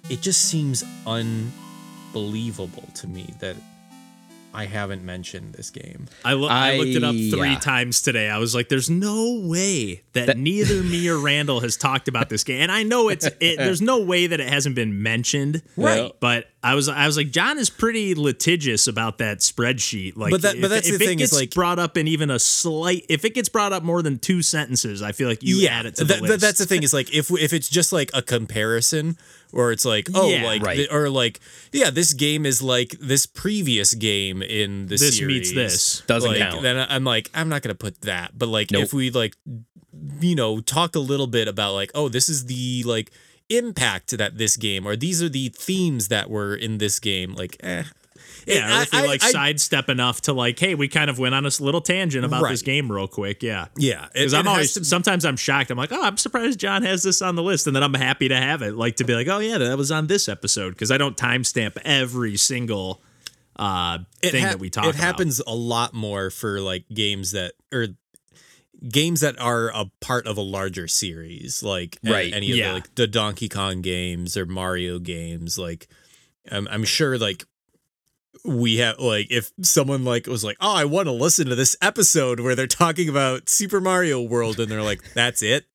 [0.09, 3.55] It just seems unbelievable to me that
[4.53, 6.07] I haven't mentioned this game.
[6.25, 7.59] I, lo- I, looked it up three yeah.
[7.59, 8.29] times today.
[8.29, 12.29] I was like, "There's no way that, That- neither me or Randall has talked about
[12.29, 15.61] this game." And I know it's it, there's no way that it hasn't been mentioned,
[15.75, 16.11] Right.
[16.19, 20.17] But I was I was like, John is pretty litigious about that spreadsheet.
[20.17, 21.95] Like, But that- but if- that's the if it thing is, gets like- brought up
[21.97, 25.29] in even a slight, if it gets brought up more than two sentences, I feel
[25.29, 26.41] like you add it to the That- that- list.
[26.41, 29.17] that's the thing is like if if it's just like a comparison
[29.53, 30.43] or it's like oh Yeah.
[30.43, 30.75] like Right.
[30.75, 31.39] th- or like
[31.71, 36.03] yeah this game is like this previous game in the This series meets this.
[36.07, 36.61] Doesn't like, count.
[36.61, 38.83] then I'm like I'm not gonna put that but like Nope.
[38.83, 39.35] if we like
[40.21, 43.11] you know talk a little bit about like oh this is the like
[43.49, 47.57] impact that this game or these are the themes that were in this game like
[47.61, 47.83] eh
[48.45, 51.17] Yeah, or I- if you like I- sidestep enough to like, hey, we kind of
[51.19, 53.41] went on a s- little tangent about this game real quick.
[53.43, 53.65] Yeah.
[53.77, 55.71] yeah Because I'm always to- sometimes I'm shocked.
[55.71, 58.27] I'm like, oh, I'm surprised John has this on the list, and then I'm happy
[58.29, 58.75] to have it.
[58.75, 61.77] Like to be like, oh yeah, that was on this episode because I don't timestamp
[61.83, 63.01] every single
[63.55, 65.01] uh, thing hap- that we talk It about.
[65.03, 67.87] happens a lot more for like games that or
[68.87, 72.31] games that are a part of a larger series, like Right.
[72.33, 72.67] any of Yeah.
[72.69, 75.57] the like the Donkey Kong games or Mario games.
[75.57, 75.87] Like,
[76.51, 77.45] I'm I'm sure like
[78.45, 81.75] we have like if someone like was like, oh, I want to listen to this
[81.81, 85.65] episode where they're talking about Super Mario World, and they're like, that's it.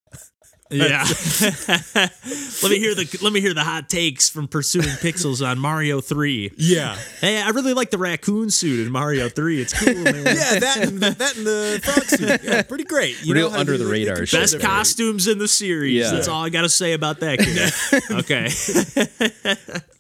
[0.75, 1.05] Yeah.
[1.95, 6.01] let me hear the let me hear the hot takes from pursuing pixels on Mario
[6.01, 6.53] Three.
[6.57, 9.61] Yeah, Hey, I really like the raccoon suit in Mario Three.
[9.61, 9.95] It's cool.
[9.95, 10.15] Man.
[10.27, 13.25] yeah, that and the, that and the frog suit, yeah, pretty great.
[13.25, 14.41] You Real how under they- the radar can shit.
[14.41, 14.63] Best Shit.
[14.63, 15.95] costumes in the series.
[16.05, 16.11] Yeah.
[16.13, 17.39] That's all I got to say about that.
[17.39, 18.03] Kid.
[18.21, 18.49] okay.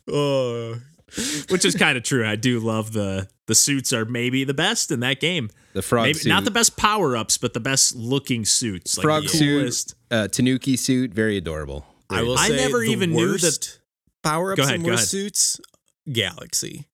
[0.08, 0.76] Oh.
[1.50, 2.26] which is kind of true.
[2.26, 5.50] I do love the the suits are maybe the best in that game.
[5.74, 6.28] The frog Maybe suit.
[6.28, 8.96] not the best power ups, but the best looking suits.
[8.96, 11.84] Like frog the suit, coolest- uh, Tanuki suit, very adorable.
[12.08, 13.78] I will I never the even knew that-
[14.22, 15.60] power ups Go ahead, and worst suits.
[16.10, 16.86] Galaxy.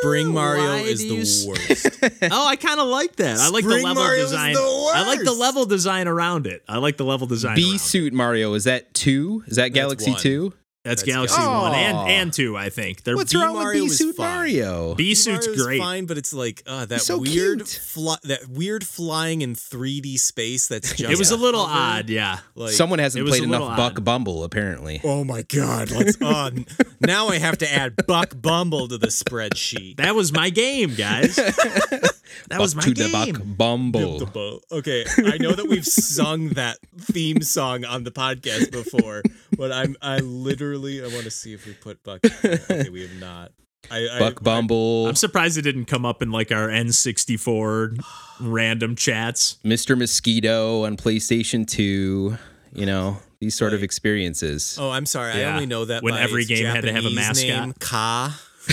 [0.00, 1.86] Spring Mario why is the you worst.
[2.32, 3.38] Oh, I kind of like that.
[3.38, 4.52] I like the level Mario design.
[4.54, 6.62] the I like the level design around it.
[6.68, 7.56] I like the level design.
[7.56, 7.80] B around it.
[7.80, 9.44] suit Mario is that two?
[9.46, 10.20] Is that Galaxy one.
[10.20, 10.52] two?
[10.82, 11.60] That's, That's Galaxy Galaxy.
[11.60, 12.56] One and and Two.
[12.56, 14.18] I think they're What's B, wrong with Mario Bee suit.
[14.18, 14.94] Mario?
[14.94, 15.78] Bee suit's great.
[15.78, 20.68] fine, but it's like uh, that so weird, fly, that weird flying in 3D space.
[20.68, 21.98] That's just It was a little hover.
[21.98, 22.38] odd, yeah.
[22.54, 24.02] Like, Someone hasn't played enough little Buck.
[24.02, 25.02] Bumble, apparently.
[25.04, 25.90] Oh my god!
[25.90, 26.20] Let's.
[26.20, 26.50] Uh,
[27.00, 29.98] now I have to add Buck Bumble to the spreadsheet.
[29.98, 31.36] That was my game, guys.
[31.36, 33.10] that was my to game.
[33.10, 34.62] the Buck Bumble.
[34.72, 39.22] Okay, I know that we've sung that theme song on the podcast before,
[39.58, 42.20] but I'm I literally I want to see if we put Buck.
[42.44, 43.52] Okay, we have not.
[43.90, 47.98] I, I Buck Bumble, I'm surprised it didn't come up in like our N64
[48.40, 49.58] random chats.
[49.64, 49.98] Mr.
[49.98, 52.36] Mosquito on PlayStation 2,
[52.74, 54.76] you know, these sort of experiences.
[54.78, 55.32] Oh, I'm sorry.
[55.32, 57.46] I only know that When by every its game had to have a mascot.
[57.46, 58.40] Name, Ka.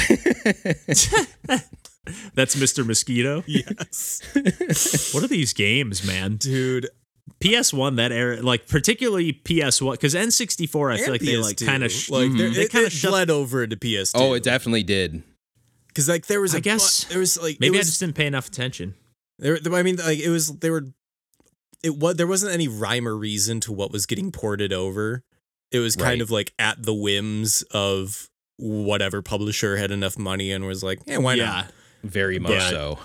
[2.36, 2.86] That's Mr.
[2.86, 3.44] Mosquito.
[3.48, 4.22] Yes,
[5.14, 6.36] What are these games, man?
[6.36, 6.90] dude.
[7.42, 11.66] PS1 that era, like particularly PS1, because N64, I feel And like they like PS2.
[11.66, 13.12] kind of sh- like they're- they kind of shut.
[13.12, 14.12] bled over into PS2.
[14.16, 15.24] oh, it definitely did.
[15.90, 18.00] because like there was a I guess- bu- there was like Maybe it I just
[18.00, 18.96] didn't pay enough attention.
[19.40, 20.48] There, I mean, like it was.
[20.48, 20.88] They were.
[21.84, 22.16] It was.
[22.16, 25.24] There wasn't any rhyme or reason to what was getting ported over.
[25.72, 26.22] It was kind Right.
[26.22, 31.12] of like at the whims of whatever publisher had enough money and was like, eh,
[31.14, 31.74] "Yeah, why yeah, not?"
[32.04, 32.70] Very much Yeah.
[32.72, 33.00] so.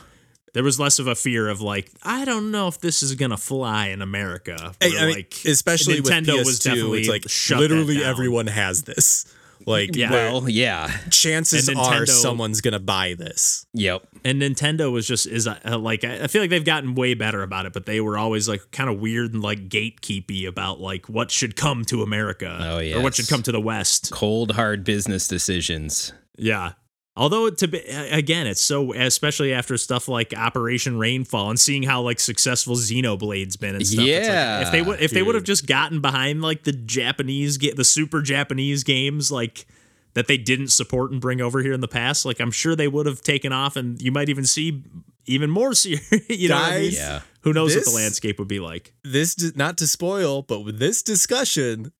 [0.52, 3.36] There was less of a fear of like I don't know if this is gonna
[3.36, 4.74] fly in America.
[4.82, 7.94] I, where, I mean, like especially Nintendo with PS2, was definitely it's like shut literally
[7.94, 8.10] that down.
[8.10, 9.24] everyone has this.
[9.64, 10.10] Like, Yeah.
[10.10, 10.88] well, Well, yeah.
[11.10, 13.64] chances And are someone's gonna buy this.
[13.74, 14.08] Yep.
[14.24, 17.42] and Nintendo was just is uh, like I I feel like they've gotten way better
[17.44, 21.08] about it, but they were always like kind of weird and like gatekeepy about like
[21.08, 24.10] what should come to America Oh, or what should come to the West.
[24.10, 26.12] Cold, hard business decisions.
[26.36, 26.72] Yeah.
[27.14, 32.00] Although to be again, it's so especially after stuff like Operation Rainfall and seeing how
[32.00, 34.06] like successful Xenoblade's been and stuff.
[34.06, 36.72] it's like, Yeah, if they would if they would have just gotten behind like the
[36.72, 39.66] Japanese get the super Japanese games like
[40.14, 42.88] that they didn't support and bring over here in the past, like I'm sure they
[42.88, 44.82] would have taken off and you might even see
[45.26, 46.10] even more serious.
[46.30, 46.92] you know, what I mean?
[46.92, 47.20] Yeah.
[47.42, 48.94] who knows what the landscape would be like?
[49.04, 51.92] This not to spoil, but with this discussion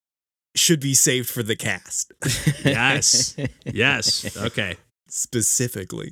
[0.55, 2.13] should be saved for the cast
[2.65, 4.77] Yes, yes, okay.
[5.15, 6.11] Specifically.